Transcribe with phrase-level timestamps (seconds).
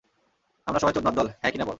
[0.67, 1.69] আমরা সবাই চোদনার দল, হ্যাঁ কি না বল?